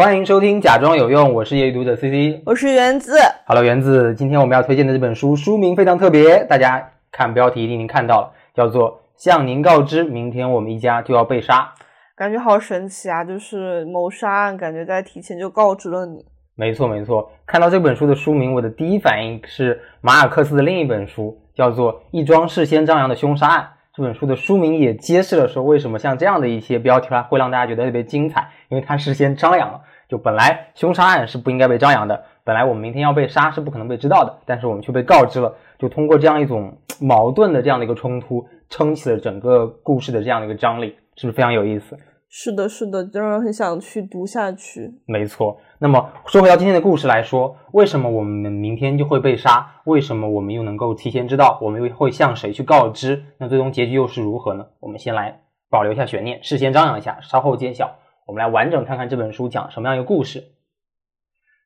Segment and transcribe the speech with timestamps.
[0.00, 2.42] 欢迎收听《假装有用》，我是业余读者 C C。
[2.46, 11.74] 我是原子，Hello，原子，今天我们要推荐的这本书书名非常特别，大家看标题一定已经看到了，叫做《向您告知，明天我们一家就要被杀》。
[12.14, 13.24] 感觉好神奇啊！
[13.24, 16.24] 就是谋杀案，感觉在提前就告知了你。
[16.54, 17.32] 没错，没错。
[17.44, 23.60] 看到这本书的书名，我的第一反应是马尔克斯的另一本书，叫做《一桩事先张扬的凶杀案》。
[23.92, 29.80] 这本书的书名也揭示了说，为什么像这样的一些标题它会让大家觉得特别精彩，因为它事先张扬了。
[30.08, 35.54] 就本来凶杀案是不应该被张扬的，本来我们明天要被杀是不可能被知道的，但是我们却被告知了。
[35.78, 41.98] 就通过这样一种矛盾的这样的一个冲突，撑起了整个故事的这样的一个张力，是不是非常有意思？
[42.30, 44.92] 是的，是的，就让人很想去读下去。
[45.06, 45.58] 没错。
[45.78, 49.66] 那么说回到今天的故事来说，为什么我们明天就会被杀？
[49.84, 51.58] 为什么我们又能够提前知道？
[51.62, 53.22] 我们又会向谁去告知？
[53.38, 54.66] 那最终结局又是如何呢？
[54.80, 57.96] 我们先来保留一下悬念，事先张扬一下，稍后揭晓。
[58.28, 60.44] 我们来完整看看这本书讲什么样一个故事。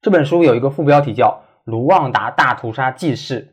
[0.01, 3.47] 这本书有一个副标题叫《卢旺达大屠杀纪事》。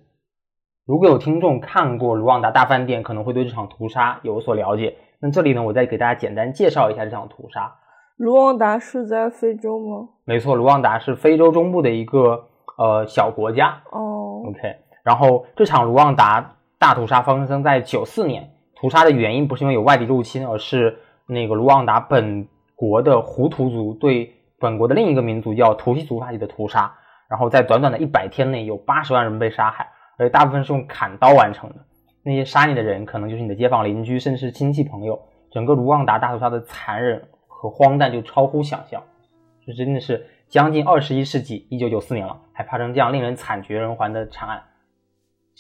[0.86, 4.96] 如果有听众看过《卢旺达大饭店》，可能会对这场屠杀有所了解。
[5.20, 7.74] 那这里呢，我再给大家简单介绍一下这场屠杀。
[8.18, 10.10] 卢旺达是在非洲吗？
[10.26, 13.82] 没错，卢旺达是非洲中部的一个呃小国家。
[13.92, 22.48] 哦，OK，然后这场卢旺达大屠杀发生在九四年，屠杀的原因不是因为有外敌入侵，而是那个卢旺达本
[22.80, 26.96] 国的胡图族对本国的另一个民族叫图西族发起的屠杀。
[27.28, 31.76] 然后在短短的一百天内，有八十万人被杀害，而且大部分是用砍刀完成的。
[32.24, 35.20] 那些杀你的人可能就是你的街坊邻居，甚至是亲戚朋友。
[35.52, 39.04] 整个卢旺达大屠杀的残忍和荒诞就超乎想象，
[39.68, 44.64] 这真的是将近二十一世纪，一九九四年了，还发生这样令人惨绝人寰的惨案，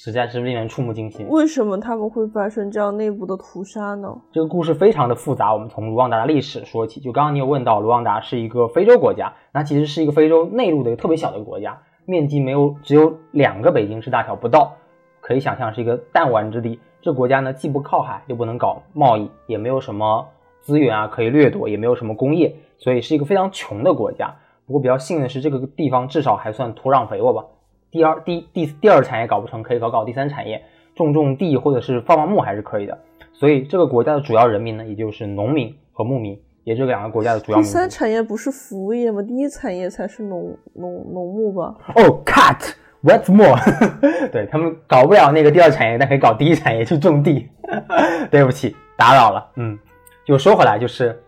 [0.01, 1.27] 实在是令人触目惊心。
[1.27, 4.07] 为什么他们会发生这样内部的屠杀呢？
[4.31, 7.01] 这个故事非常的复杂，我们从卢旺达的历史说起。
[7.01, 14.71] 就刚刚你有问到，卢旺达是一个非洲国家，那其实是一个非洲内陆的一个特别小的国家，面积没有只有两个北京市大小不到，
[15.19, 16.79] 可以想象是一个弹丸之地。
[17.01, 20.25] 这国家呢，既不靠海，又不能搞贸易，也没有什么
[20.61, 24.33] 资源啊可以掠夺，也没有什么工业，所以是一个非常穷的国家。
[24.65, 27.43] 不过比较幸运的是，这个地方至少还算土壤肥沃吧。
[27.91, 30.61] 第二、第第第二产业搞不成，可以搞搞第三产业，
[30.95, 32.97] 种种地或者是放放牧还是可以的。
[33.33, 37.63] 所以这个国家的主要人民呢，也就是农民和牧民，也是这两个国家的主要第。
[37.63, 39.21] 三产业不是服务业吗？
[39.21, 41.75] 第一产业才是农农农牧吧？
[41.95, 43.57] 哦、 cut what's more？
[44.31, 47.47] 对他们搞不了那个第二产业，但可以搞第一产业去种地。
[48.29, 49.51] 对不起，打扰了。
[49.55, 49.77] 嗯，
[50.25, 51.21] 就说回来，就是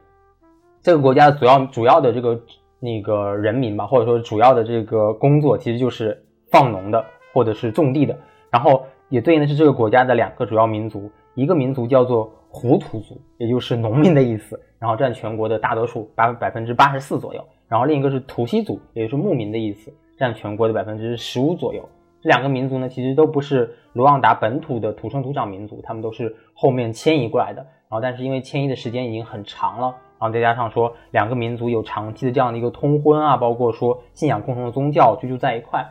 [0.81, 2.39] 这个国家的主要主要的这个
[2.79, 6.21] 那个人民吧，或者说主要的这个工作，其实就是
[6.51, 7.03] 放农的
[7.33, 8.15] 或者是种地的。
[8.51, 17.43] 然后也对应的是这个国家的两个主要民族，一个民族叫做胡图族，也就是农民的意思，然后占全国的大多数，八百分之八十四左右。
[17.67, 21.87] 然后另一个是图西族，也就是牧民的意思，占全国的百分之十五左右。
[22.21, 27.65] 这两个民族呢，其实都不是卢旺达本土的土生土长民族，他们都是后面迁移过来的。
[27.89, 29.87] 然后，但是因为迁移的时间已经很长了，
[30.19, 35.85] 然后再加上说两个民族有长期的这样的一个通婚啊，包括说信仰共同的宗教，居住在一块，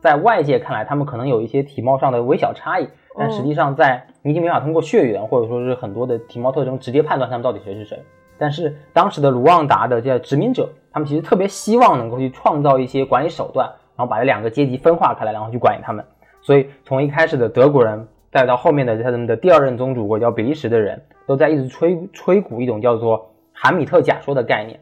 [0.00, 2.88] 在外界看来，他们可能有一些体貌上的微小差异，
[3.18, 8.02] 但实际上在你已经没法通过血缘或者说是很多的体貌特征直接判断他们到底谁是谁。
[8.38, 16.02] 但是当时的卢旺达的这些殖民者，他们其实特别希望能够去创造一些管理手段，然后把这两个阶级分化开来，然后去管理他们。
[16.40, 24.80] 所以从一开始的德国人，再到后面的他们的第二任宗主国叫比利时的人，都在一直吹吹鼓一种叫做韩米特假说的概念。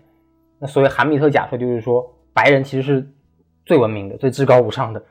[0.61, 3.09] 那所谓韩米特假说，就是说白人其实是
[3.69, 5.03] 最文明的、最至高无上的，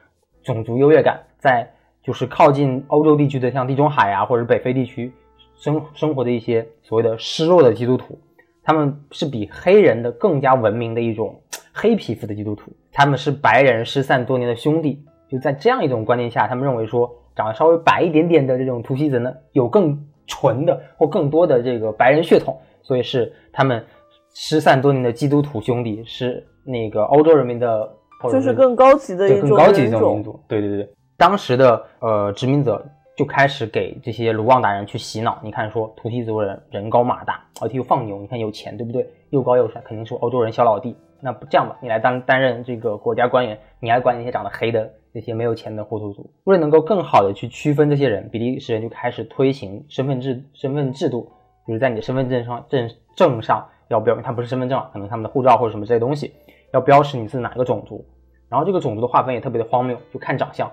[0.44, 5.14] 种族优越感在就是靠近欧洲地区的，像地中海啊或者北非地区
[5.56, 8.18] 生生活的一些所谓的失落的基督徒，
[8.64, 11.40] 他们是比黑人的更加文明的一种
[11.72, 15.04] 黑皮肤的基督徒，他们是白人失散多年的兄弟。
[15.30, 23.86] 就在这样一种观念下，他们认为说长得稍微白一点点的这种图西人呢，有更纯的或更多的这个白人血统，所以是他们
[24.34, 27.94] 失散多年的基督徒兄弟，是那个欧洲人民的，
[28.24, 30.16] 就是更高级的一种更高级的人种。
[30.16, 30.40] 民族。
[30.48, 32.86] 对对对对，当时的呃殖民者
[33.16, 35.40] 就开始给这些卢旺达人去洗脑。
[35.44, 39.08] 你看说图西族人人高马大，而且又放牛，你看有钱，对不对？
[39.30, 40.96] 又高又帅，肯定是欧洲人小老弟。
[41.20, 46.30] 那不这样吧，你来担担任这个国家官员，你来管那些长得黑的那些没有钱的胡图族。
[46.44, 51.32] 为了能够更好的去区分这些人，比利时人就开始推行身份制身份制度，
[51.66, 56.32] 比如在你的身份证上证证上要标明，他不是身份证啊，可能他们的护照或者什么这些东西，
[56.74, 58.06] 要标识你是哪个种族。
[58.50, 60.72] 然后这个种族的划分也特别的荒谬，就看长相，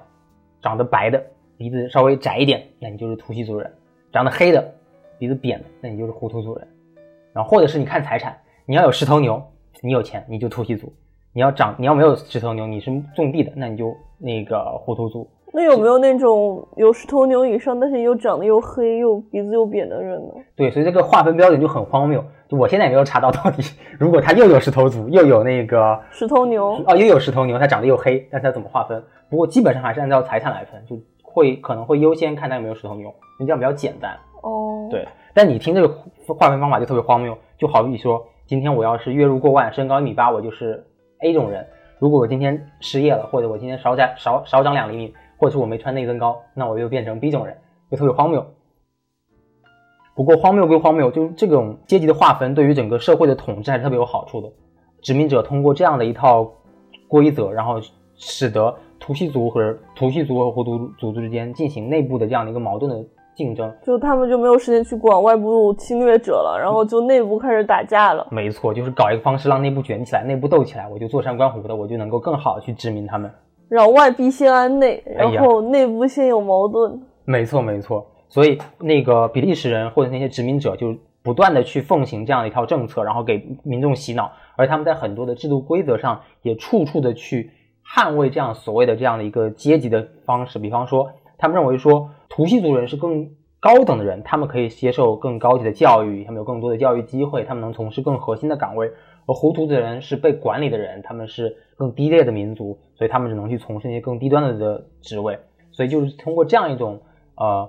[0.63, 1.21] 长得白的，
[1.57, 3.69] 鼻子稍微窄一点，那你就是突袭族人；
[4.13, 4.75] 长得黑的，
[5.19, 6.69] 鼻子扁的，那你就是胡图族人。
[7.33, 9.43] 然后或者是你看财产，你要有十头牛，
[9.81, 10.87] 你有钱你就突袭族；
[11.33, 15.29] 你要长你要没有十头牛，你是种地的，那你就那个胡图族。
[15.57, 20.35] 那有没有那种有十头牛以上，但是又长得又黑又鼻子又扁的人呢？
[20.57, 22.25] 对，所以这个划分标准就很荒谬。
[22.49, 23.63] 就我现在也没有查到到底，
[23.97, 29.01] 如果他又有十头族，又有那个十头牛，哦，又有十头牛，它长得又黑，但是它怎么划分？
[29.31, 33.07] 不过基本上还是按照财产来分，就会可能会优先看它有没有十头牛，
[33.39, 34.11] 因为这样比较简单。
[34.43, 35.89] 哦，对，但你听这个
[36.35, 40.85] 划分方法就特别荒谬，就好比说，今天我要是月入过万，身高一米八，我就是
[41.21, 41.63] A 种人；
[42.01, 47.57] 如果我今天失业了，或者我今天少长少少长两厘米，或者是我没穿内增高，那我又变成 B 种人，
[47.91, 48.45] 就特别荒谬。
[50.15, 54.49] 不过荒谬归荒谬，就这种阶级的划分对于整个社会的统治还是特别有好处的。
[55.03, 56.51] 殖民者通过这样的一套
[57.09, 57.81] 规则，然后
[58.15, 63.05] 使得图西族和图西族和胡图族之间进行内部的这样的一个矛盾的
[63.35, 63.71] 竞争。
[63.83, 68.27] 就他们就没有时间去管外部侵略者了，然后就内部开始打架了。
[68.31, 73.29] 没错，就是搞一个方式让内部卷起来，内部斗起来，我就坐山观虎的，我就能够更好的去殖民他们。
[73.69, 77.03] 让外必先安内，然后内部先有矛盾。
[77.25, 78.07] 没错，没错。
[78.29, 87.51] 所以那个比利时人或者那些殖民者就不断的去奉行这样的一套政策，然后给民众洗脑，而他们在很多的制度规则上也处处的去
[87.95, 90.59] 捍卫这样所谓的这样的一个阶级的方式。
[90.59, 98.91] 比方说，他们认为说图西族人是更高等的人，他们可以接受更高级的教育，他们有更多的教育机会，他们能从事更核心的岗位。
[99.27, 105.39] 而胡图的人是被管理的人，他们是更低劣的民族，所以他们只能去从事那些更低端的的职位。
[105.73, 107.01] 所以就是通过这样一种
[107.37, 107.69] 呃，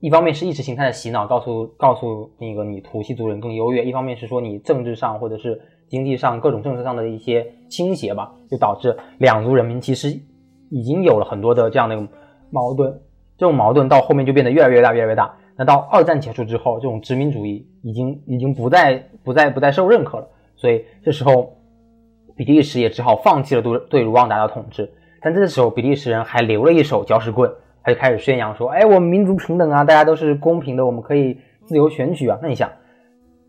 [0.00, 10.20] 一方面是意识形态的洗脑，告诉告诉那个你图西族人更优越；一方面是说你政治上或者是经济上各种政策上的一些倾斜吧，就导致两族人民其实
[10.70, 11.96] 已经有了很多的这样的
[12.50, 13.00] 矛盾。
[13.38, 15.34] 这种矛盾到后面就变得越来越大，越来越大。
[15.56, 20.28] 那到二战结束之后，这种殖民主义已经已经不再不再不再受认可了。
[20.60, 21.56] 所以这时候，
[22.36, 24.92] 比利时也只好放弃了对对卢旺达的统治。
[25.22, 27.50] 但这个时候，比利时人还留了一手搅屎棍，
[27.82, 32.70] 他就开始宣扬说：“哎，我们民族平等啊，大家都是公平的，我们可以自由选举啊。”那你想，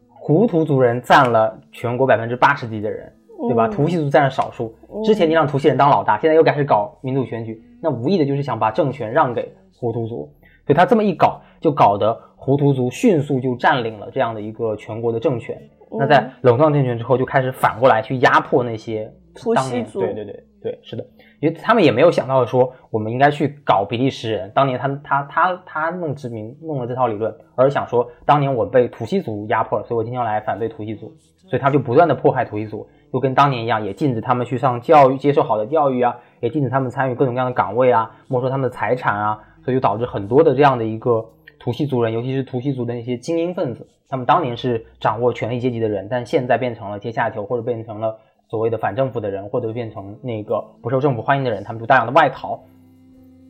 [0.08, 3.12] 胡图族人占了全国百分之八十几的人，
[3.50, 3.68] 对吧？
[3.68, 4.74] 嗯图西族占了少数。
[5.04, 10.32] 之前你让图西人当老大，现在又开始搞民主选举，那无意的就是想把政权让给胡图族。
[10.66, 15.58] 所以他这么一搞，就搞得胡图族迅速就占领了这样的一个全国的政权。
[16.00, 21.04] 那在垄断政权之后，就开始反过来去压迫那些图当年，西族对对对对，是的，
[21.40, 24.52] 因为他们也没有想到说我们应该去搞比利时人。
[24.54, 31.14] 当年他他他他弄殖民弄了这套理论，而想说当年我被图西族压迫了，所以我今天要来反对图西族，
[31.50, 41.26] 所以他就不断的迫害图西族，就跟当年一样，也禁止他们去上教育，接受好的教育啊，也禁止他们参与各种各样的岗位啊，没收他们的财产啊，所以就导致很多的这样的一个
[41.62, 48.18] 图西族人，尤其是图西族的那些精英分子，他们当年是掌握权力阶级的人，但现在变成了阶下囚，或者变成了
[48.50, 52.60] 所谓的反政府的人，或者变成那个不受政府欢迎的人，他们就大量的外逃，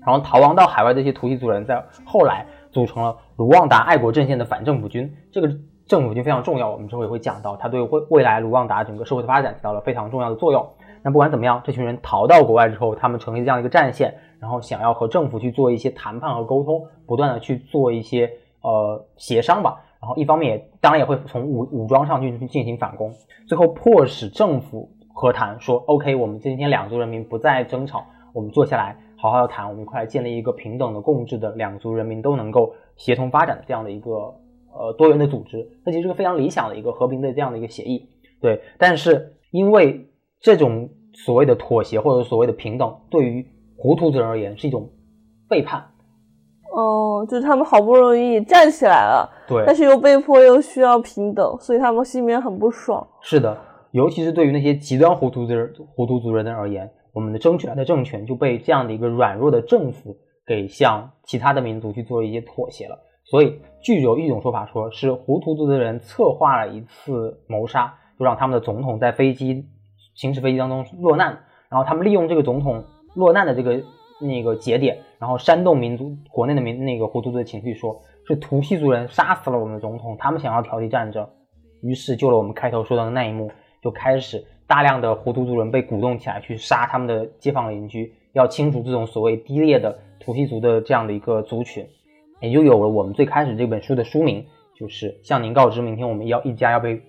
[0.05, 5.09] 然后逃亡到海外这些图西族人，在后来组成了卢旺达爱国阵线的反政府军。
[5.31, 5.49] 这个
[5.87, 10.67] 政府军非常重要，我们之后也会讲到，它对未未来卢旺达整个社会的发展起到了非常重要的作用。
[11.01, 18.29] 那不管怎么样，这群人逃到国外之后，他们成立这样一个战线，然后想要和政府去做一些谈判和沟通，不断的去做一些
[18.61, 19.83] 呃协商吧。
[20.01, 23.13] 然后一方面也当然也会从武武装上去进行反攻，
[23.47, 34.33] 最后迫使政府和谈，说 OK，我们今天两族人民不再争吵，我们坐下来好好的谈，我们一块来建立一个平等的共治的两族人民都能够协同发展的这样的一个
[34.73, 38.09] 呃多元的组织，这其实是个非常理想的一个和平的这样的一个协议。
[38.41, 43.45] 对，但是因为这种所谓的妥协或者所谓的平等，对于
[43.81, 44.87] 胡图族人而言是一种
[45.49, 45.83] 背叛。
[46.71, 53.05] 哦，就是他们好不容易站起来了，对，但是又被迫又需要平等，所以他们心里面很不爽。
[53.21, 53.57] 是的，
[53.89, 62.97] 尤其是对于那些极端胡图族人、胡图族人而言，我们的争取来的政权就被这样的一个软弱的政府给向其他的民族去做一些妥协了。
[63.25, 69.65] 所以，据有一种说法说，是胡图族的人策划了一次谋杀，就让他们的总统在飞机
[70.15, 71.37] 行驶飞机当中落难，
[71.69, 73.81] 然后他们利用这个总统落难的这个
[74.19, 81.27] 那个节点，然后煽动民族国内的民那个胡图族的情绪说，是图西族人杀死了我们的总统，他们想要挑起战争。
[81.81, 83.51] 于是，就了我们开头说到的那一幕，
[83.81, 91.87] 就开始大量的胡图族人被鼓动起来去杀他们的街坊邻居，要清除这种所谓低劣的图西族的这样的一个族群，
[92.39, 97.01] 也就有了我们最开始这本书的书名，就是向您告知，明天我们要一家要被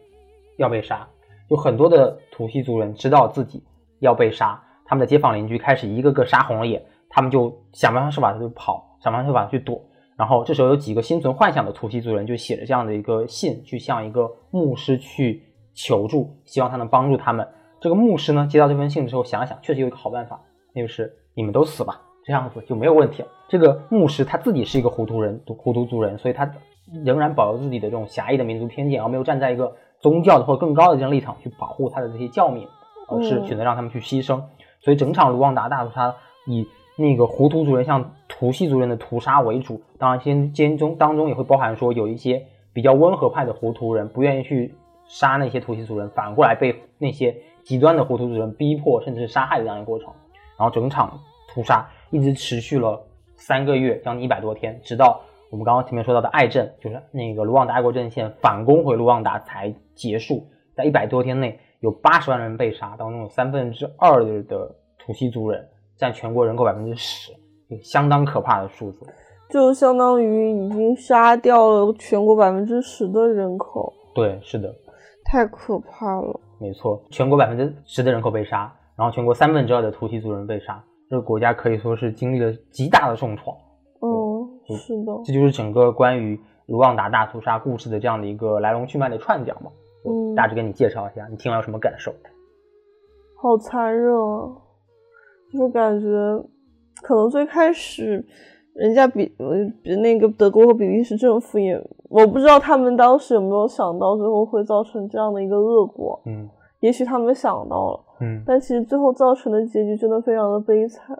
[0.56, 1.06] 要被杀。
[1.50, 3.62] 就很多的图西族人知道自己
[3.99, 9.80] 要被杀，他们的街坊邻居开始一个个杀红了眼，他们就想方设法的就跑，想方设法去躲。
[10.16, 15.42] 然然后这时候有几个心存幻想的图西族人就写着这样的一个信，去向一个牧师去
[15.74, 17.44] 求助，希望他能帮助他们。
[17.80, 20.40] 这个牧师呢，接到这封信的时候，想了想，确实有一个好办法，
[20.72, 23.28] 那就是你们都死吧，这样子就没有问题了。
[23.48, 26.48] 这个牧师他自己是一个糊涂人，糊涂族人，所以他
[27.04, 32.64] 仍然保留自己的这种狭义的民族偏见，而没有站在一个宗教的或更高的这样立场去保护他的这些教民，
[33.08, 34.40] 而是嗯选择让他们去牺牲。
[34.82, 36.14] 所以整场卢旺达大屠杀
[36.46, 44.74] 以那个胡图族人向图西族人的屠杀为主，当然间间中当中也会包含说有一些比较温和派的胡图人不愿意去
[45.06, 50.08] 杀那些图西族人，反过来被那些极端的胡图族人逼迫甚至是杀害的这样一个过程。
[50.58, 53.00] 然后整场屠杀一直持续了
[53.36, 60.46] 三个月，将近一百多天，直到我们刚刚前面说到的爱阵，就是那个卢旺达爱国阵线反攻回卢旺达才结束。
[60.74, 67.32] 在一百多天内，有八十万人被杀，当中有三分之二的土西族人，占全国人口百分之十，
[67.82, 69.04] 相当可怕的数字。
[69.50, 74.72] 就相当于已经杀掉了全国百分之十的人口，对，是的，
[75.24, 76.40] 太可怕了。
[76.60, 83.56] 没错，全国百分之十的人口被杀，然后全国三分之二的土西族人被杀，这个国家可以说是经历了极大的重创。
[84.00, 84.08] 嗯，
[84.70, 89.70] 嗯是的，这就是整个关于卢旺达大屠杀故事的这样的一个来龙去脉的串讲嘛。
[90.04, 92.12] 嗯大致给你介绍一下，你听完有什么感受？
[93.37, 94.56] 好残忍啊！
[95.52, 96.06] 就是感觉，
[97.02, 98.25] 可能最开始
[98.75, 101.75] 人家比呃比那个德国和比利时政府也，
[102.09, 106.21] 我不知道他们当时有没有想到最后会造成这样的一个恶果。
[106.26, 106.49] 嗯
[106.80, 111.16] 也许他们想到了，嗯但其实最后造成的结局真的非常的悲惨。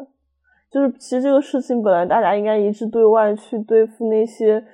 [0.71, 4.65] 就是其实这个事情本来大家应该一致对外去对付那些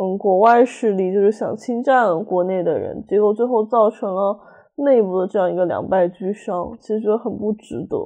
[0.00, 4.40] 嗯国外势力，就是想侵占国内的人，结果最后造成了
[4.76, 7.98] 内部的这样一个两败俱伤，其实觉得很不值得。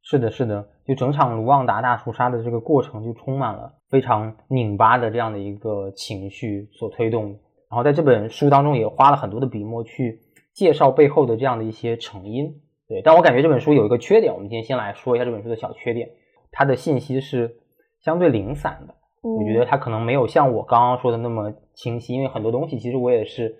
[0.00, 7.26] 是的，是的，就整场卢旺达大屠杀的这个过程，就充满了非常拧巴的这样的一个情绪所推动。
[7.70, 10.20] 然后在这本书当中也花了很多的笔墨去
[10.54, 12.46] 介绍背后的这样的一些成因。
[12.88, 16.08] 对，但我感觉这本书有一个缺点，我们今天先来说一下这本书的小缺点，
[16.50, 17.56] 它的信息是
[18.00, 18.94] 相对零散的。
[19.24, 23.56] 嗯、我觉得他可能没有像我刚刚说的那么清晰，因为很多东西其实我也是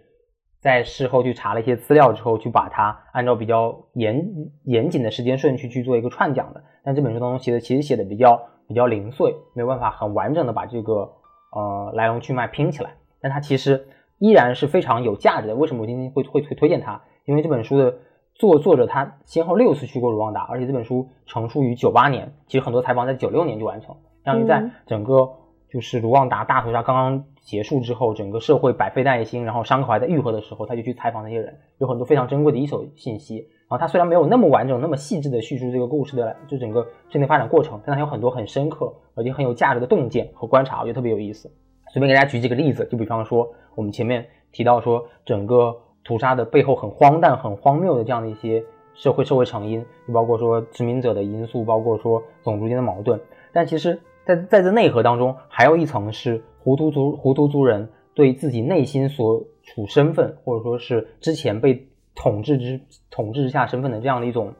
[0.60, 4.24] 在事后去查了一些资料之后，去把它按照比较严
[4.64, 6.62] 严谨的时间顺序去做一个串讲的。
[6.84, 11.10] 但这本书当中写的其实写的比较比较零碎，没有办法很完整的把这个
[11.52, 12.90] 呃来龙去脉拼起来。
[13.20, 13.86] 但它其实
[14.18, 15.54] 依然是非常有价值的。
[15.54, 17.00] 为什么我今天会会推推荐它？
[17.24, 17.94] 因为这本书的
[18.34, 25.30] 作作者他先后六次去过卢旺达，而且这本书成书于九八年，其实很多采访在九六年就完成，相当于在嗯整个
[25.74, 33.38] 就是卢旺达大屠杀刚刚结束之后，整个社会百废待兴，然后伤口还在愈合的时候，他就去采访那些人，有很多非常珍贵的一手信息。
[33.38, 41.50] 然后他虽然没有那么完整、那么细致的叙述这个故事的就整个事情发展过程，但他有很多很深刻而且很有价值的洞见和观察，我觉得特别有意思。
[41.92, 48.62] 随便给大家举几个例子，就比方说我们前面提到说整个屠杀的背后很荒诞、很荒谬的这样的一些
[48.94, 53.20] 社会社会成因，就包括说殖民者的因素，包括说种族间的矛盾。
[53.52, 64.52] 但其实在在这内核当中，还有一层是胡图族胡图族人对自己内心所处身份，或者说是之前被统治之统治之下身份的这样的一种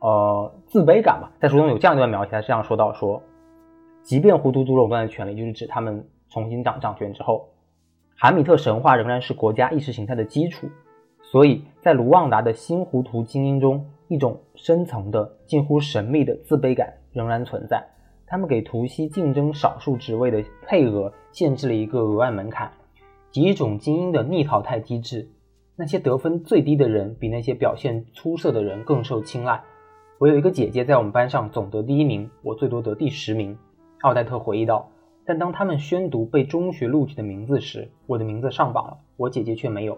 [0.00, 1.30] 呃自卑感吧。
[1.40, 3.22] 在书中有这样一段描写，他这样说到说，
[4.02, 7.48] 即便胡图族垄断的权利，就是指他们重新掌掌权之后，
[8.16, 10.68] 韩米特神话仍然是国家意识形态的基础。
[11.22, 17.86] 所以在卢旺达的新胡图精英中，一种深层的、近乎神秘的自卑感仍然存在。
[18.30, 22.70] 他们给图西竞争少数职位的配额限制了一个额外门槛，
[23.30, 25.26] 及一种精英的逆淘汰机制。
[25.76, 29.62] 那些得分最低的人比那些表现出色的人更受青睐。
[30.18, 33.56] 我有一个姐姐在我们班上总得第一名，我最多得第十名。
[34.02, 34.88] 奥黛特回忆道。
[35.24, 39.96] 但当他们宣读被中学录取的名字时，我的名字上榜了，我姐姐却没有，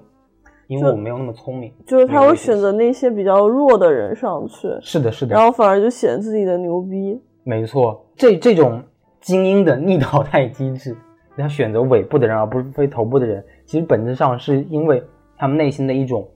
[0.66, 1.72] 因为我没有那么聪明。
[1.86, 7.20] 就是他会选择那些比较弱的人上去，是的，是的，然后反而就显得自己的牛逼。
[7.42, 8.82] 没错，这这种
[9.20, 10.96] 精英的逆淘汰机制，
[11.36, 15.02] 他选择尾部的人而不是非头部的人，其实本质上是因为
[15.36, 16.28] 他们内心的一种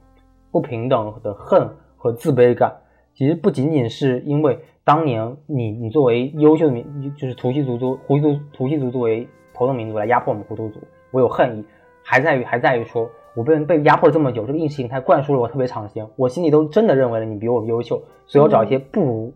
[0.50, 2.72] 不平等的恨和自卑感。
[3.12, 10.80] 其实不仅仅是因为当年你你作为优秀的民，就是图西族族胡族图西族作为头等民族来压迫我们胡图族，
[11.12, 11.64] 我有恨意，
[12.02, 19.32] 还在于还在于说我被被压迫了这么久，这个意识形态灌输了我特别长时间，我心里都真的认为了你比我优秀，所以我找一些不如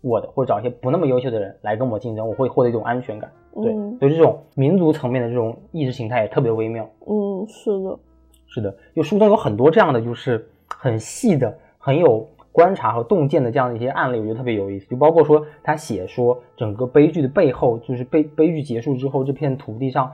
[0.00, 3.30] 我的，或者找一些不那么优秀的人来跟我竞争，我会获得一种安全感。
[3.54, 6.88] 对，嗯所以这种民族层面的这种意识形态也特别微妙。
[7.06, 7.98] 嗯，是的，
[8.46, 14.86] 是的，就书中有很多这样的，就是很细的、很有观察和洞见的这样的一些案例，我觉得特别有意思。
[14.88, 20.12] 就包括说他写说整个悲剧的背后，就是悲悲剧结束之后，这片土地上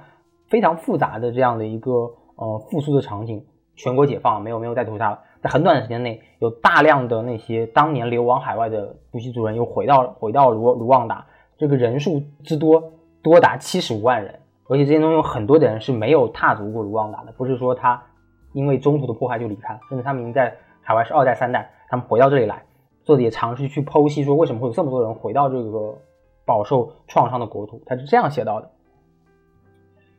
[0.48, 3.44] 非常复杂的这样的一个呃复苏的场景。
[3.78, 11.24] 全国解放没有没有再屠杀了，在很短的时间内，有大量的那些当年流亡海外的图西族人又回到回到卢卢旺达，
[11.56, 18.02] 这个人数之多多达七十五万人，而且这些中有很多的人是没有踏足过卢旺达的，不是说他
[18.54, 22.64] 因为中途的迫害就离开，甚至他们已经在海外是二代三代，他们回到这里来，
[23.04, 25.96] 作者也尝试去剖析说为什么会有这么多人回到这个
[26.44, 28.70] 饱受创伤的国土，他是这样写到的。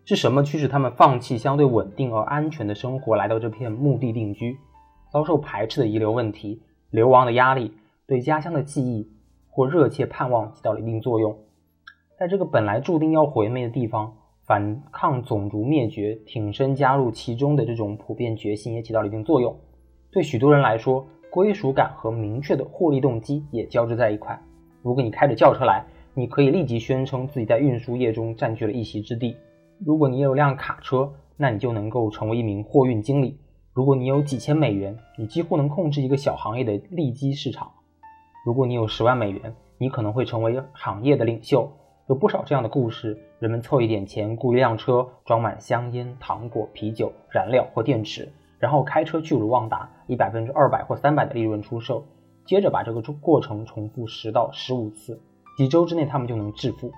[0.06, 4.58] 是什么驱使他们放弃相对稳定而安全的生活，来到这片墓地定居？
[5.12, 7.74] 遭受排斥的遗留问题、流亡的压力，
[8.06, 9.10] 对家乡的记忆
[9.50, 11.38] 或热切盼望起到了一定作用。
[12.18, 19.56] 在这个本来注定要毁灭的地方，反抗种族灭绝、挺身加入其中的这种普遍决心也起到了一定作用。
[20.12, 24.42] 对许多人来说，归属感和明确的获利动机也交织在一块。
[24.82, 29.36] 如果你开着轿车来，你可以立即宣称自己在运输业中占据了一席之地。
[29.86, 33.38] 如果你有辆卡车，那你就能够成为一名货运经理。
[33.78, 37.74] 如果你有几千美元，你几乎能控制一个小行业的利基市场。
[38.44, 41.72] 如果你有十万美元，你可能会成为行业的领袖。
[42.08, 52.04] 有不少这样的故事：人们凑一点钱，雇一辆车，装满香烟、糖果、啤酒、燃料或电池，然后开车去卢旺达，以百分之二百或三百的利润出售，
[52.46, 55.22] 接着把这个过程重复十到十五次，
[55.56, 56.92] 几周之内他们就能致富。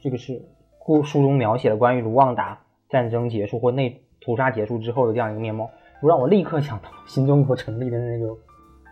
[0.00, 0.50] 这个是。
[0.86, 5.68] 故书中描写的关于卢旺达战争结束或内屠杀结束之后的这样一个面貌，
[6.00, 8.34] 不让我立刻想到新中国成立的那个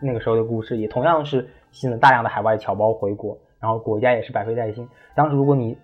[0.02, 4.86] 那个时候的故事，也同样是吸引了大量的海外侨胞回国，然后国家也是百废待兴。
[5.14, 5.76] 当时如果你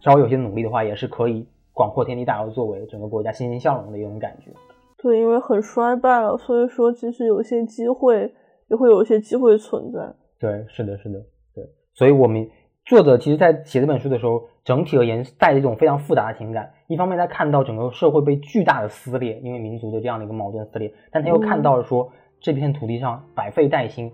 [0.00, 4.50] 稍微有些努力的话，也是可以广阔天地大有作为，整个国家欣欣向荣的一种感觉。
[4.98, 8.34] 对，因为很衰败了，所以说其实有些机会
[8.68, 10.00] 也会有一些机会存在。
[10.38, 11.18] 对，是的，是的，
[11.54, 12.48] 对，所以我们。
[12.84, 16.68] 作者其实，在写这本书的时候，整体而言带着一种非常复杂的情感。
[16.92, 24.12] 一方面，他看到整个社会被巨大的撕裂，因为民族的这样的一个矛盾撕裂；但他又看到了说，这片土地上百废待兴，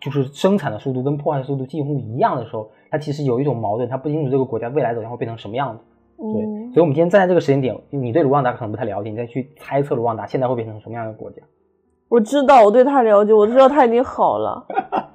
[0.00, 5.82] 就是生产的速度跟破坏的速度几乎一样的时候，他其实有一种矛盾，他不清楚这个国家未来走向会变成什么样子。
[6.18, 11.42] 对，所以，我们今天站在这个时间点，你对卢旺达可能不太了解，你再去猜测卢旺达现在会变成什么样的国家。
[12.08, 14.66] 我知道，我对他了解，我知道他已经好了。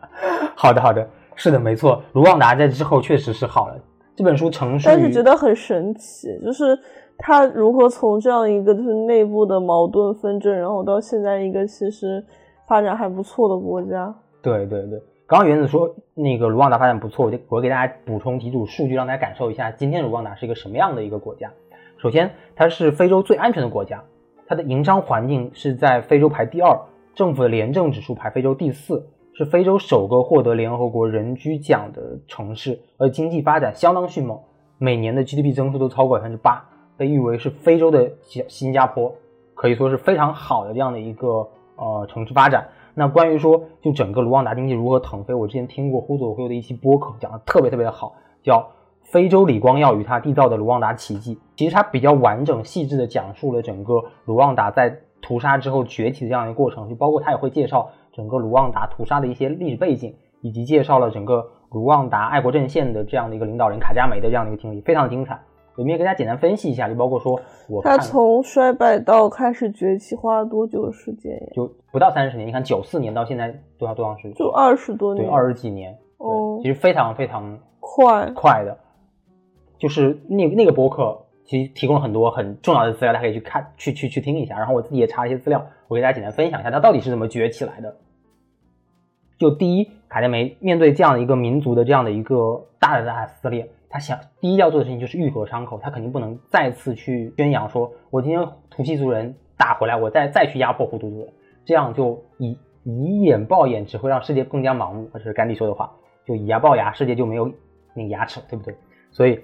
[0.56, 1.08] 好的，好的。
[1.34, 3.80] 是的，没错，卢旺达在之后确实是好了。
[4.16, 6.78] 这本书成书，但是觉得很神奇，就是
[7.18, 12.24] 他如何从这样一个就是内部的矛盾纷争，然后到现在一个其实
[12.68, 14.14] 发展还不错的国家。
[14.42, 21.52] 对对对，刚刚原子说那个卢旺达发展不错，我就我给大家补充几组数据，让大家感受一下今天卢旺达是一个什么样的一个国家。
[21.98, 24.04] 首先，它是非洲最安全的国家，
[24.48, 26.78] 它的营商环境是在非洲排第二，
[27.16, 29.06] 政府的廉政指数排非洲第四。
[29.42, 34.40] 是非洲首个获得联合国人居奖的城市，而经济发展相当迅猛，
[34.78, 36.64] 每年的 GDP 增速都超过百分之八，
[36.96, 39.12] 被誉为是非洲的新新加坡，
[39.56, 42.68] 可以说是非常好的这样的一个呃城市发展。
[42.94, 48.60] 那关于说就整个卢旺达经济如何腾飞，我之前听过呼佐辉的一期播客讲的特别特别的好，叫
[49.02, 57.90] 《非洲李光耀与他缔造的卢旺达奇迹》，其实它比较完整细致的讲述了整个卢旺达在屠杀之后崛起的这样一个过程，就包括他也会介绍。
[58.14, 65.40] 整个卢旺达屠杀的一些历史背景，以及介绍了整个卢旺达爱国阵线的这样的一个领导人卡加梅的这样的一个经历，非常的精彩。
[65.78, 71.48] 我们也给大家简单分析一下，就包括说，我他从衰败到开始崛起花了多久时间呀？
[71.54, 72.46] 就不到三十年。
[72.46, 74.34] 你看九四年到现在多少多长时间？
[74.34, 75.98] 就二十多年，对，二十几年。
[76.18, 78.78] 哦，其实非常非常快快的。
[79.80, 84.58] 就是那那个博客其实提供了很多很重要的资料，大家可以去看去去去听一下。
[84.58, 85.66] 然后我自己也查了一些资料。
[85.88, 87.98] 我给大家简单分享一下，它到底是怎么崛起来的。
[89.38, 101.34] 就第一，卡加梅面对这样的一个民族的这样的一个大的大的撕裂，他想第一要做的事情就是愈合伤口，他肯定不能再次去宣扬说，我今天图西族人打回来，我再再去压迫胡图族人，
[101.66, 105.10] 这样就以以眼报眼，只会让世界更加盲目。
[105.12, 105.92] 这是甘地说的话，
[106.26, 107.52] 就以牙报牙，世界就没有
[107.96, 108.76] 那个牙齿，对不对？
[109.12, 109.42] 所以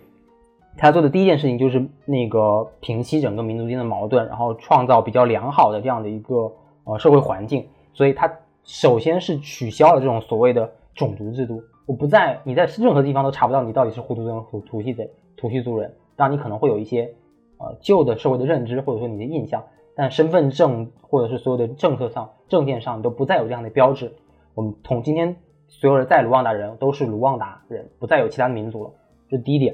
[0.76, 6.52] 他做的第一件事情就是那个平息整个民族间的矛盾，然后创造比较良好的这样的一个
[6.84, 8.30] 呃社会环境，所以他。
[8.70, 17.14] 首先是取消了这种所谓的种族制度，我不在你在任何地方都查不到你到底是胡图人、土土系的土系族人，当然你可能会有一些
[17.60, 19.64] 呃旧的社会的认知或者说你的印象，
[19.96, 24.12] 但身份证或者是所有的政策上证件上你都不再有这样的标志。
[24.54, 25.38] 我们同今天
[25.70, 28.92] 所有人在卢旺达人都是卢旺达人，不再有其他民族了，
[29.30, 29.74] 这是第一点。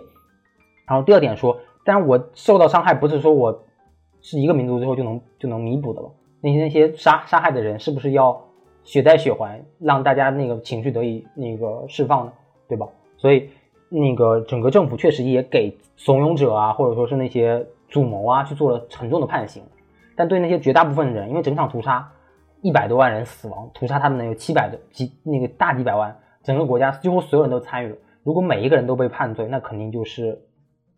[0.88, 3.64] 然后第二点说，当然我受到伤害不是说我
[4.22, 8.40] 是一个民族之后就能就能弥补的了，那些那些杀杀害的人是不是要？
[8.86, 12.34] 血债血还，让大家那个情绪得以那个释放呢，
[12.68, 12.86] 对吧？
[13.16, 13.50] 所以
[13.88, 19.64] 那个整个政府确实也给怂恿者啊，或者说是那些主谋啊，去做了沉重的判刑。
[20.18, 22.06] 但对那些绝大部分人，因为整场屠杀
[22.62, 27.96] 一百多万人死亡，屠杀他们能有七百多几那个大几百万，整个国家几乎所有人都参与了。
[28.24, 30.38] 如果每一个人都被判罪，那肯定就是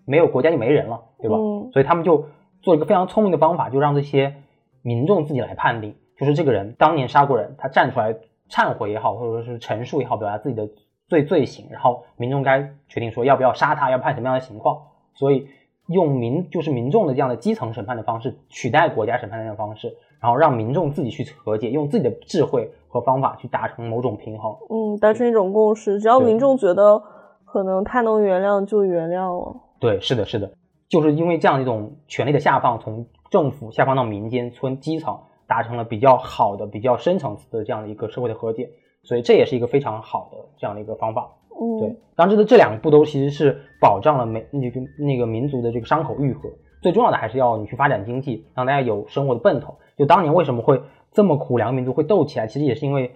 [0.06, 1.36] 没有国家就没人了，对吧？
[1.38, 2.26] 嗯所以他们就
[2.62, 4.36] 做一个非常聪明的方法，就让这些
[4.82, 8.16] 民众自己来判定，就是这个人当年杀过人，他站出来
[8.50, 10.70] 忏悔也好，或者说是陈述也好，表达自己的
[11.08, 14.78] 罪罪行，然后民众该决定说要不要杀他，要判什么样的情况。
[15.14, 15.48] 所以
[15.88, 24.56] 用民就是民众的这样的基层审判的方式取代国家审判的方式，然后让民众自己去和解，用自己的智慧和方法去达成某种平衡。
[24.70, 27.02] 嗯，达成一种共识，只要民众觉得
[27.46, 29.56] 可能他能原谅就原谅了。
[29.80, 30.52] 对，是的，是的，
[30.90, 38.70] 就是因为这样一种权力的下放，从政府下放到民间、村基层，达成了比较好的、比较深层次的这样的一个社会的和解，
[39.04, 41.30] 所以这也是一个非常好的这样的一个方法。
[41.50, 46.50] 嗯，对，当然这这两步都其实是保障了每那个那个民族的这个伤口愈合。
[46.82, 49.76] 最重要的还是要你去发展经济，让大家有生活的奔头。
[49.98, 53.12] 就当年为什么会这么苦，两个民族会斗起来，其实也是因为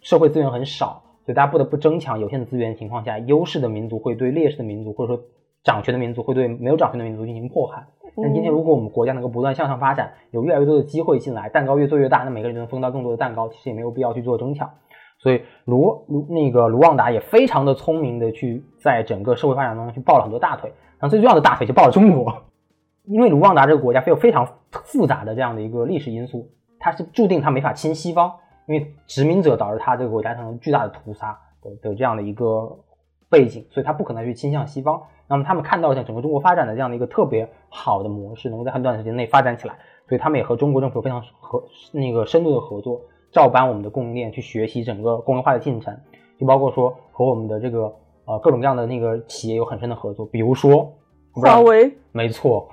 [0.00, 5.22] 社会资源很少，所以大家不得不争抢有限的资源的情况下，优势的民族会对劣势的民族，或者说
[5.64, 7.86] 掌权的民族会对没有掌权的民族进行迫害。
[8.16, 14.68] 但今天如果我们国家能够不断向上发展，有越来越多的机会进来，蛋糕越做越大，那每个人就能分到更多的蛋糕，其实也没有必要去做争抢。
[15.18, 22.34] 所以卢卢那个卢旺达也非常的聪明的去在整个社会发展当中去抱了很多大腿，然后最重要的大腿就抱了中国，
[23.04, 28.32] 因为卢旺达这个国家有非常复杂的这样的一个历史因素，它是注定它没法亲西方，
[28.66, 32.78] 因为殖民者导致它这个国家产生巨大的屠杀的的这样的一个
[33.30, 35.00] 背景，所以他不可能去倾向西方。
[35.28, 39.74] 那么他们看到像整个中国发展的这样的一个特别好的模式，能够在很短时间内发展起来，
[40.08, 41.62] 所以他们也和中国政府非常合
[41.92, 45.96] 那个深度的合作，照搬我们的供应链去学习整个工业化的进程，
[46.36, 50.92] 就包括说和我们的这个呃各种各样的那个企业有很深的合作，比如说
[51.30, 52.68] 华为，没错，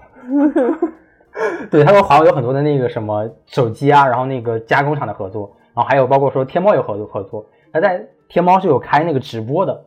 [1.69, 9.85] 对，他和华为有很多的那个什么手机啊，然后那个加工厂的合作，然后还有包括说天猫有合作合作，他在天猫是有开那个直播的，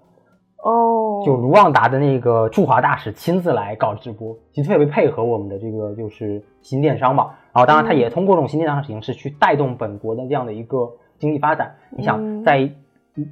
[0.63, 7.31] 哦，就卢旺达的那个驻华大使亲自来搞直播，其实特别配合我们的这个就是新电商嘛。
[7.53, 11.75] 然后当然他也通过这种新电商的形式去带动本国的这样的一个经济发展。
[11.91, 12.71] 你想嗯在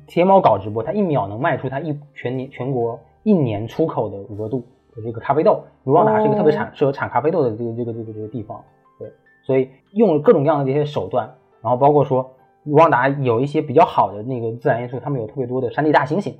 [0.06, 4.60] 天猫搞直播，他一秒能卖出他一全年全国一年出口的额度
[4.96, 5.62] 的这个咖啡豆。
[5.84, 8.62] 卢旺达是一个特别产适合产咖啡豆的这个这个这个这个地方，
[8.98, 9.10] 对，
[9.44, 12.28] 所以用了各种各样的这些手段，然后包括说
[12.64, 16.34] 卢旺达有一些比较好的那个自然因素，他们有特别多的山地大猩猩，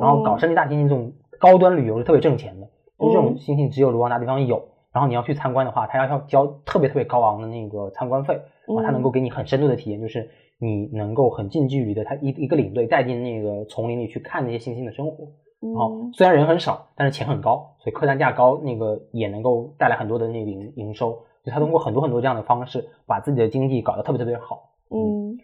[0.00, 2.66] 然后搞嗯山地大猩猩这种高端旅游是特别挣钱的，
[2.98, 4.62] 就这种嗯猩猩只有卢旺达地方有。
[4.92, 10.30] 然后你要去参观的话，他要要交特别特别高昂的那个参观费，啊，他能够给你很深度的体验，就是
[10.60, 15.24] 你能够很近距离的，他一一个领队带进那个丛林里去看那些猩猩的生活。
[15.60, 21.18] 然后嗯虽然人很少，但是钱很高，所以客单价高，那个也能够带来很多的那个营营收。
[21.44, 24.70] 就他通过很多很多这样的方式，把自己的经济搞得特别特别好。
[24.90, 25.36] 嗯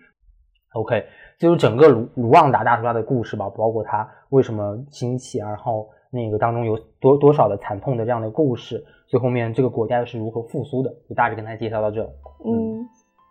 [0.72, 1.04] OK，
[1.36, 12.04] 这就是整个卢卢旺达大屠杀的故事吧，包括它为什么兴起啊，然后那个当中有多多少的惨痛的这样的故事，最后面这个国家又是如何复苏的，就大致跟大家介绍到这。
[12.44, 12.88] 嗯，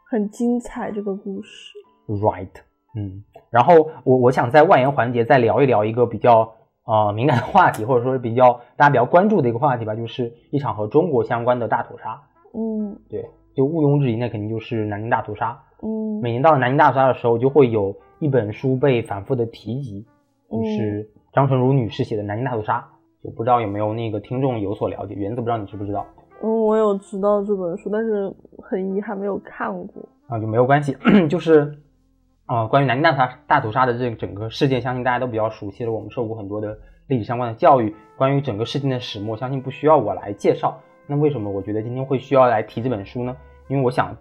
[0.09, 1.73] 很精彩这个故事。
[2.07, 2.49] Right，
[2.95, 6.51] 嗯，然后我我想在外延环节再聊一聊一个比较
[6.83, 12.21] 呃敏感的话题，或者说是比较大家比较关注的一个话题吧，就是一场和中国相关的大屠杀。
[12.53, 15.57] 嗯对，就毋庸置疑，那肯定就是南京大屠杀。
[15.81, 20.05] 嗯每年到了南京大屠杀的时候，就会有一本书被反复的提及，
[20.49, 22.79] 就是张纯如女士写的《南京大屠杀》。
[23.21, 26.05] 就不知道有没有那个听众有所了解，原子不知道你知不知道
[26.41, 30.01] 嗯，我有知道这本书，但是很遗憾没有看过。
[30.27, 30.95] 啊，就没有关系，
[31.27, 31.77] 就是
[32.47, 37.93] 呃，关于南京大屠杀大屠杀的这整个事件，相信大家都比较熟悉了，我们受过很多的历史相关的教育。
[38.17, 40.79] 关于整个事件的始末，相信不需要我来介绍。
[41.07, 43.35] 那为什么我觉得今天会需要来提这本书呢？
[43.67, 44.15] 因为我想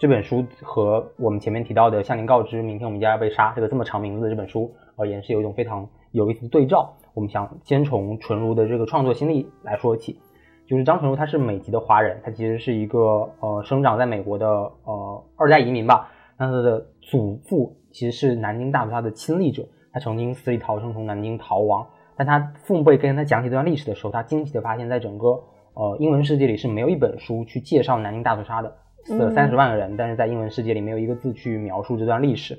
[0.00, 6.90] 这本书和我们前面提到的《向您告知，明天我们将要被杀》这个这么长名字的这本书而言，是有一种非常有意思的对照。
[7.12, 10.18] 我们想先从纯如的这个创作经历来说起，
[10.66, 14.48] 就是张纯如他是美籍的华人，他其实是一个呃生长在美国的
[14.84, 16.10] 呃二代移民吧。
[16.38, 21.86] 那他的祖父其实是南京大屠杀的亲历者，他曾经死里逃生从南京逃亡。
[22.16, 25.28] 但他父辈跟他讲起这段历史的时候，他惊奇的发现，在整个
[25.74, 28.74] 呃英文世界里是没有一本书去介绍南京大屠杀的，
[29.10, 32.56] 死了嗯三十万个人，但是在英文世界里没有一个字去描述这段历史。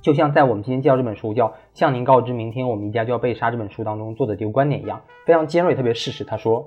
[0.00, 6.24] 就像在我们今天介绍这本书叫《向您告知，明天我们一家就要被杀》这本书当中作者这个观点一样，非常尖锐，特别事实。
[6.24, 6.66] 他说，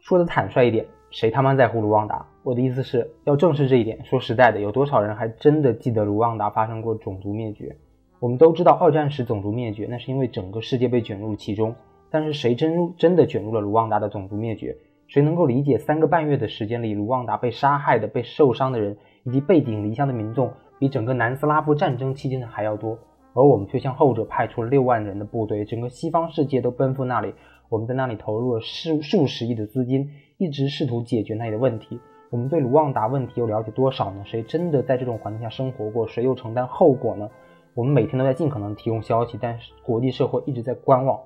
[0.00, 2.26] 说的坦率一点，谁他妈在乎卢旺达？
[2.42, 4.04] 我的意思是要正视这一点。
[4.04, 7.74] 说实在的，有多少人还真的记得卢旺达发生过种族灭绝？
[8.20, 11.74] 我们都知道二战时种族灭绝，那是因为整个世界被卷入其中。
[12.10, 14.76] 但是谁真真的卷入了卢旺达的种族灭绝？
[15.08, 18.94] 谁能够理解三个半月的时间里，卢旺达被杀害的、被受伤的人，
[19.24, 22.98] 以及背井离乡的民众，比整个南斯拉夫战争期间的还要多？
[23.32, 27.32] 而我们却向后者派出了六万人的部队，整个西方世界都奔赴那里。
[27.70, 31.98] 我们在那里投入了数数十亿的资金，一直试图解决那里的问题。
[32.28, 34.22] 我们对卢旺达问题又了解多少呢？
[34.26, 36.06] 谁真的在这种环境下生活过？
[36.06, 37.30] 谁又承担后果呢？
[37.72, 41.18] 我们每天都在尽可能提供消息，但是国际社会一直在观望。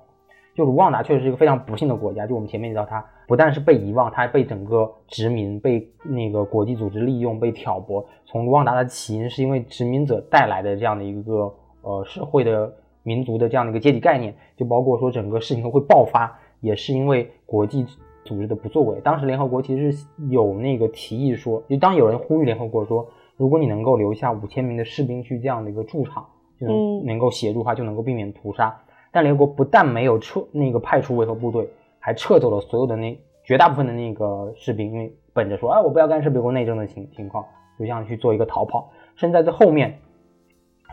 [0.55, 2.27] 就卢旺达确实是一个非常不幸的国家。
[2.27, 8.05] 就我们前面提到，它不但是被遗忘，它还被整个殖民、被那个国际组织利用、被挑拨。
[8.25, 17.85] 从卢旺达的起因是因为殖民者带来的这样的一个呃社会的民族的这样的一个阶级概念，就包括说整个事情会爆发，也是因为国际
[18.23, 19.01] 组织的不作为。
[19.01, 26.25] 当时联合国其实是有那个提议说，就当有人呼吁联合国说，如果你能够留下五千名的士兵去这样的一个驻场，
[26.59, 28.79] 就能能够协助的话，就能够避免屠杀。
[29.13, 37.43] 但联合国不但没有撤那个派出维和部队，还撤走了所有的那绝大部分的那个士兵，因为本着说，哎，我不要干涉别国内政的情情况，
[37.77, 38.91] 就这样去做一个逃跑。
[39.15, 39.99] 甚至在这后面，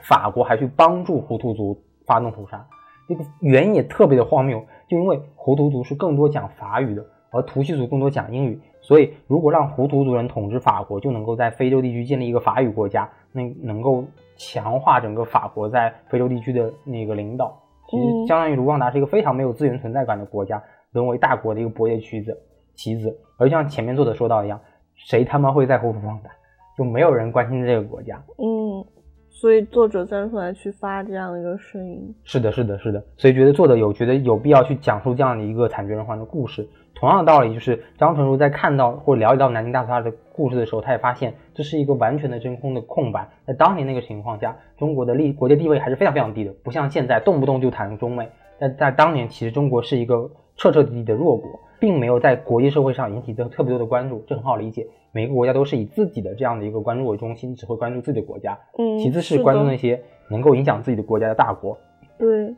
[0.02, 2.66] 法国还去帮助胡图族发动屠杀，
[3.08, 14.04] 这个原因也特别的荒谬，就因为胡图族是更多讲法语的，而图西族更多讲英语，所以如果让胡图族人统治法国，就能够在非洲地区建立一个法语国家，那能够
[14.36, 17.59] 强化整个法国在非洲地区的那个领导。
[17.90, 22.38] 其实相当于卢旺达是一个非常没有资源存在感的国家，沦为大国的一个博弈棋子
[22.74, 23.18] 棋子。
[23.36, 24.60] 而像前面作者说到一样，
[24.94, 26.30] 谁他妈会在乎卢旺达？
[26.78, 28.22] 就没有人关心这个国家。
[28.38, 28.84] 嗯，
[29.28, 32.14] 所以作者站出来去发这样的一个声音。
[32.24, 33.04] 是的，是的，是的。
[33.16, 36.68] 所以觉得作者有觉得有必要去讲述这样的一个惨绝人寰的故事。
[36.94, 43.28] 同样的道理，就是张纯如在看到或了解到南京大屠杀的故事的时候，他也发现这是一个完全的真空的空白。
[43.46, 48.28] 在当年那个情况下，中国的立国际地位还是非常非常低的，不像现在动不动就谈中美。
[48.58, 51.48] 但在当年，其实中国是一个彻彻底底的弱国，
[51.78, 54.86] 并没有在国际社会上引起特特别多的关注，这很好理解。
[55.12, 58.58] 每个国家都是以自己的这样的一个关注为中心，只会关注自己的国家。
[58.78, 61.76] 嗯，其次是关注那些能够影响自己的国家的大国。
[62.18, 62.54] 对，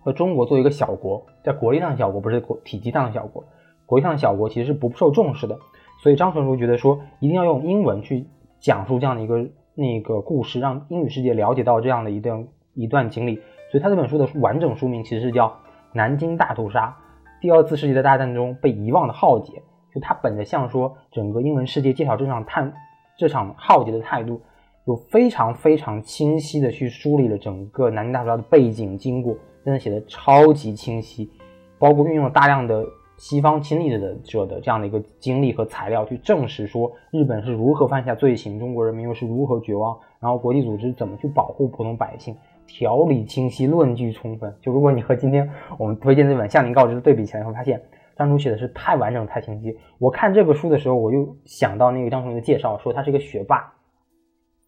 [0.00, 3.44] 和中国作为一个小国，在国力上的小国，不是国体积上的小国，
[3.88, 5.58] 国力上的小国其实是不受重视的。
[6.02, 8.26] 所以张纯如觉得说，一定要用英文去
[8.60, 13.36] 讲述这样的一个那个故事，让英语世界了解到这样的一段一段经历。
[13.72, 15.48] 所以他这本书的完整书名其实是叫
[15.94, 16.94] 《南京大屠杀：
[17.40, 19.52] 第二次世界大战中被遗忘的浩劫》。
[19.94, 22.70] 就他本着像说整个英文世界介绍这场探
[23.16, 24.40] 这场浩劫的态度，
[24.84, 31.30] 有非常非常清晰的去梳理了整个南京大屠杀的背景经过，真的写的超级清晰，
[31.78, 32.84] 包括运用了大量的
[33.18, 42.36] 西方亲历者的者的这样的一个经历和材料，去证实说日本是如何犯下罪行，中国人民又是如何绝望，然后国际组织怎么去保护普通百姓，
[42.68, 44.54] 条理清晰，论据充分。
[44.62, 47.82] 就如果你和今天我们推荐这本《向您告知》对比起来，会发现
[48.16, 49.76] 张楚写的是太完整、太清晰。
[49.98, 53.72] 我看这个书的时候，我就想到那个张楚的介绍，说他是一个学霸，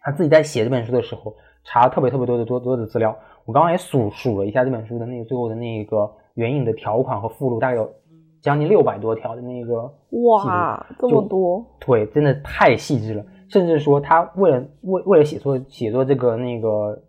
[0.01, 3.17] 他自己在写这本书的时候查了特别特别多的多多的资料。
[3.45, 7.93] 我刚刚也数数了一下这本书的那个最后的那个援引的条款和附录，大概有
[8.41, 13.25] 将近六百多条的那个哇，这么多，对，真的太细致了。
[13.49, 17.03] 甚至说他为了为为了写作写作这个那个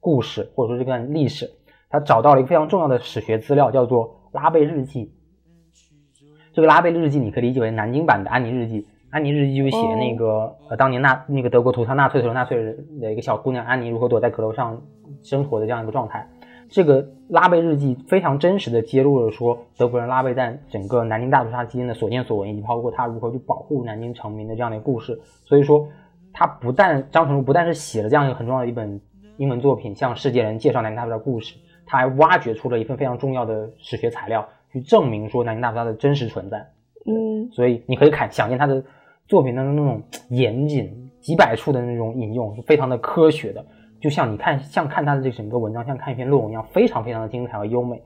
[0.00, 1.50] 故事或者说这段历史，
[1.88, 5.12] 他找到了一个非常重要的史学资料，叫做拉贝日记。
[6.52, 8.86] 这个拉贝日记你可以理解为南京版的安妮日记。
[9.10, 14.82] 安妮日记就是写那个、呃当年纳那个德国屠杀纳粹的时候，纳粹的一个小姑娘安妮如何躲在阁楼上
[15.22, 16.28] 生活的这样一个状态。
[16.68, 25.20] 这个拉贝日记非常真实的揭露了说德国人拉贝在整个南京大屠杀期间的所见所闻，以及包括他如何去保护南京城民的这样的一个故事。
[25.44, 25.88] 所以说，
[26.32, 29.00] 他不但张纯如不但是写了这样一个很重要的一本
[29.36, 31.54] 英文作品，向世界人介绍南京大屠杀故事，
[31.86, 36.58] 他还挖掘出了一份非常重要的史学材料，去证明说南京大屠杀的真实存在。
[37.06, 38.82] 嗯所以你可以看想见他的
[39.28, 43.64] 作品当中那种严谨、几百处的那种引用是非常的科学的，
[44.04, 47.96] 就像你看像看他的这整个文章，像看一篇论文一样，非常非常的精彩和优美。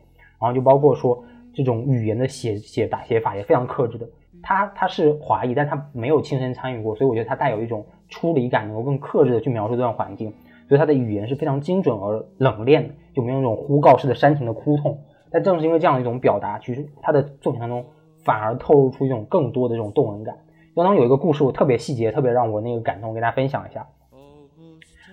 [0.41, 4.09] 然后就包括说这种语言的写写打写法也非常克制的。
[4.41, 10.33] 他他是华裔，但他没有亲身参与过，所以我觉得他带有一种出离感，能够更克制的去描述这段环境。
[10.69, 15.01] 所以他的语言是非常精准而冷冽的，就没有那种呼告式的煽情的哭痛。
[15.33, 17.85] 但正是因为这样的一种表达，其实他的作品当中
[18.25, 20.37] 反而透露出一种更多的这种动人感。
[20.77, 23.85] 当中有一个故事，我特别细节，特别让我那个感动，跟大家分享一下。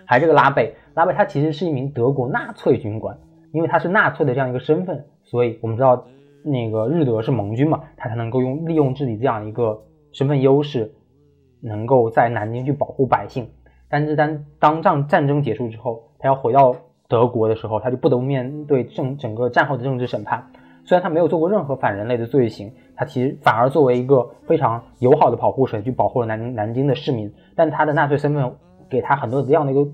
[0.05, 3.17] 还这个拉贝，拉贝他其实是一名德国纳粹军官，
[3.51, 6.05] 因为他是纳粹的这样一个身份，所以我们知道
[6.43, 10.93] 那个日德是盟军嘛，他才能够用利用自己这样一个身份优势，
[11.61, 13.47] 能够在南京去保护百姓。
[13.89, 16.75] 但是当当战战争结束之后，他要回到
[17.07, 20.51] 德国的时候，他就不得不面对政整个战后的政治审判。
[20.83, 27.33] 虽然他没有做过任何反人类的罪行，他其实反而作为一个非常友好的保护神去保护了南南京的市民。
[27.55, 28.53] 但他的纳粹身份
[28.95, 29.85] 给他很多这样的一个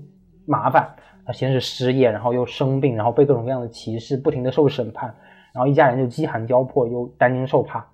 [0.46, 0.88] 麻烦，
[1.26, 5.14] 他先是失业，然后又生病，然后被各种各样的歧视，不停的受审判，
[5.52, 7.84] 然后一家人就饥寒交迫，又担惊受怕。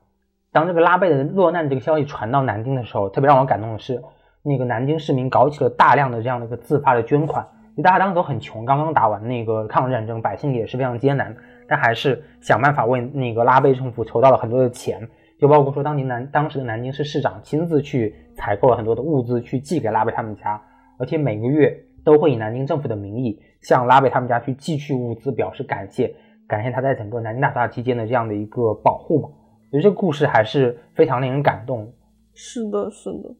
[0.53, 4.03] 当这个拉贝的落难这个消息传到南京的时候，特别让我感动的是，
[4.42, 7.47] 那个南京市民搞起了大量的这样的一个自发的捐款。
[7.77, 11.37] 就大家当时都很穷，刚刚打完那个抗日战争，百姓也是非常艰难，
[11.68, 15.07] 但还是想办法为那个拉贝政府筹到了很多的钱。
[15.38, 20.61] 就包括说，当年南当时的南京市市长亲自去采购了很多的物资，去寄给拉贝他们家，
[20.98, 26.14] 而且每个月都会以南京政府的名义向拉贝他们家去寄去物资，表示感谢，
[26.46, 29.28] 感谢他在整个南京大屠杀期间的这样的一个保护嘛。
[29.28, 31.92] 我觉得这个故事还是非常令人感动。
[32.34, 33.34] 是的，是的，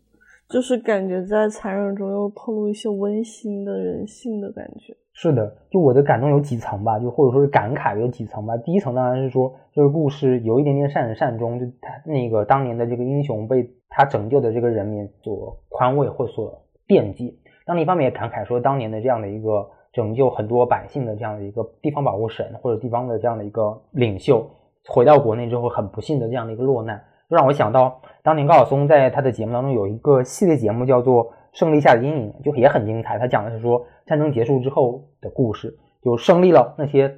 [0.49, 4.95] 就是感觉在残忍中又透露一些温馨的人性的感觉。
[5.15, 8.57] 是的，就我的感动有几层吧，就或者说是感慨有几层吧。
[8.59, 17.39] 第一层当然是说这个故事有一点点善始善终，就他那个当年的这个英雄被他拯救的这个人民所宽慰或所惦记。
[17.69, 24.49] 当另一方面也感慨说，当年的这样的一个拯救很多百姓的这样的一个地方保护神或者地方的这样的一个领袖，
[24.87, 26.97] 回到国内之后很不幸的这样的一个落难，
[27.29, 33.19] 就让我想到当年高晓松在他的节目当中有一个系列节目叫做《胜利下的阴影》，就也很精彩。
[33.19, 37.17] 他讲的是说战争结束之后的故事，就胜利了那些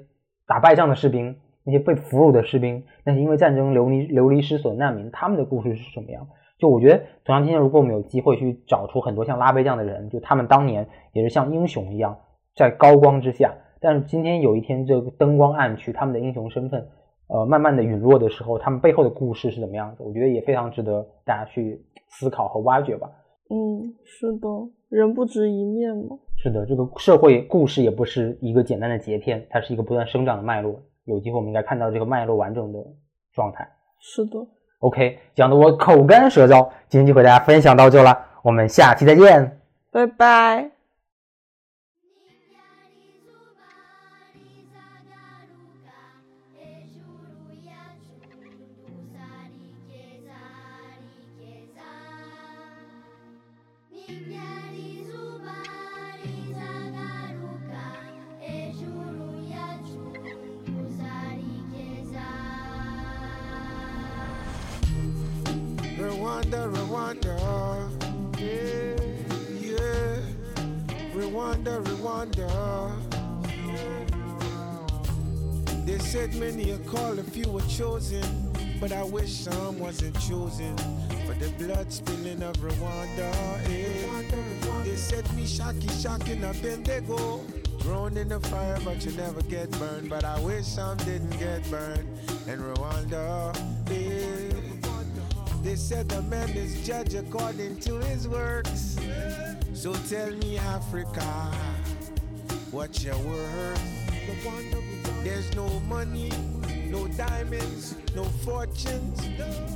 [0.49, 6.27] 打败仗的士兵，那些被俘虏的士兵，那些因为战争流离流离失所的难民，他们的故事是什么样？
[6.61, 12.17] 就我觉得，同样今天如果我们有机会去找出很多像拉贝这样的人，就他们当年也是像英雄一样
[12.55, 16.87] 在高光之下，但是今天有一天这个灯光暗去，他们的英雄身份。
[17.33, 20.05] 呃，慢慢的陨落的时候，他们背后的故事是怎么样的？
[20.05, 23.09] 我觉得也非常值得大家去思考和挖掘吧。
[23.49, 24.49] 嗯，是的，
[24.89, 26.19] 人不止一面嘛。
[26.37, 30.83] 是的，这个社会故事也不是一个简单的截片，它是一个不断生长的脉络。
[31.05, 32.85] 有机会我们应该看到这个脉络完整的
[33.33, 33.69] 状态。
[34.01, 34.45] 是的，
[34.81, 39.59] OK，讲的我口干舌燥，今天就和大家分享到这了，我们下期再见。
[39.93, 40.80] 拜拜。
[71.15, 72.49] Rwanda, Rwanda,
[73.67, 74.07] yeah.
[75.85, 78.25] They said many are called, a few were chosen,
[78.81, 80.77] but I wish some wasn't chosen
[81.27, 83.33] for the blood spilling of Rwanda.
[83.67, 84.83] eh.
[84.85, 87.41] They said me shocky, shocking up and they go.
[87.81, 90.09] Thrown in the fire, but you never get burned.
[90.09, 92.07] But I wish some didn't get burned.
[92.47, 93.55] in Rwanda,
[93.91, 94.40] eh.
[95.63, 98.97] They said the man is judged according to his works.
[99.75, 101.53] So tell me, Africa,
[102.71, 104.01] what's your worth?
[105.23, 106.31] There's no money,
[106.87, 109.21] no diamonds, no fortunes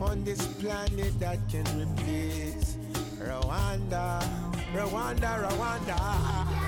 [0.00, 2.78] on this planet that can replace
[3.18, 4.22] Rwanda,
[4.72, 6.63] Rwanda, Rwanda.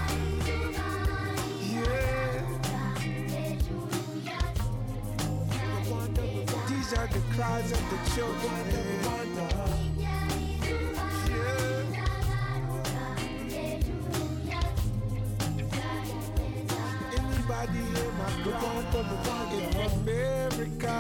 [6.97, 8.53] The cries of the children.
[9.97, 10.17] Yeah.
[17.17, 20.99] Anybody hear my cry in America?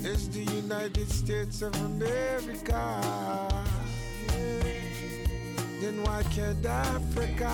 [0.00, 2.82] It's the United States of America.
[5.80, 7.52] Then why can't Africa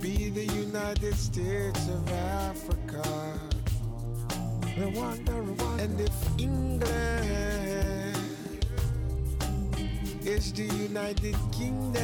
[0.00, 2.77] be the United States of Africa?
[4.78, 5.82] Rwanda, Rwanda.
[5.82, 8.16] And if England
[10.24, 12.02] is the United Kingdom,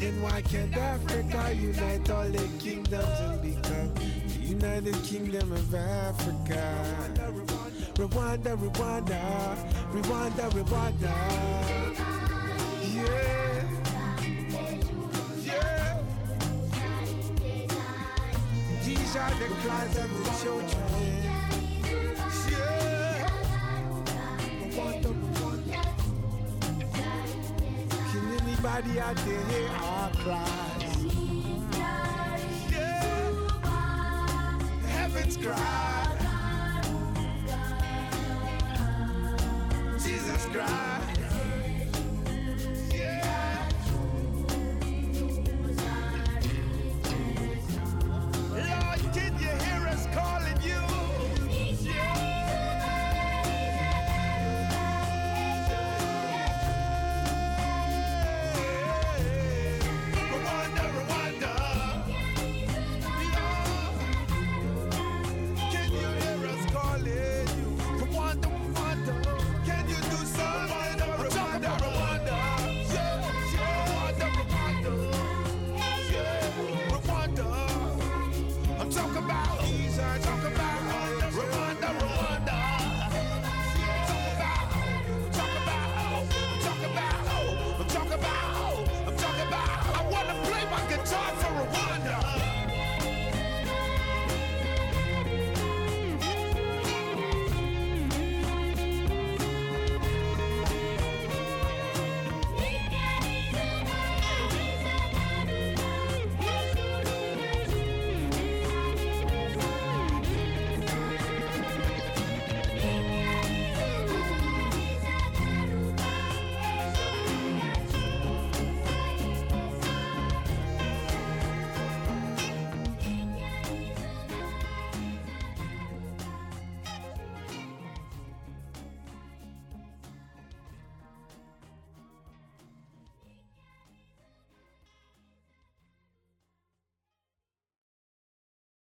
[0.00, 6.76] then why can't Africa unite all the kingdoms and become the United Kingdom of Africa?
[7.96, 9.20] Rwanda, Rwanda,
[9.92, 11.00] Rwanda, Rwanda.
[11.02, 11.89] Yeah.
[19.10, 20.70] These are the cries of the children.
[28.12, 31.04] Can anybody out there hear our cries?
[32.70, 32.98] Yeah.
[34.86, 36.16] Heaven's cry.
[39.98, 40.99] Jesus Christ.